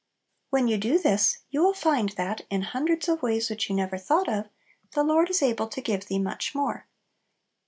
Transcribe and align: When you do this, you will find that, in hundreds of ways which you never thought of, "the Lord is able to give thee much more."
When 0.49 0.67
you 0.67 0.79
do 0.79 0.97
this, 0.97 1.43
you 1.51 1.61
will 1.61 1.75
find 1.75 2.09
that, 2.17 2.41
in 2.49 2.63
hundreds 2.63 3.07
of 3.07 3.21
ways 3.21 3.51
which 3.51 3.69
you 3.69 3.75
never 3.75 3.99
thought 3.99 4.27
of, 4.27 4.49
"the 4.93 5.03
Lord 5.03 5.29
is 5.29 5.43
able 5.43 5.67
to 5.67 5.79
give 5.79 6.07
thee 6.07 6.17
much 6.17 6.55
more." 6.55 6.87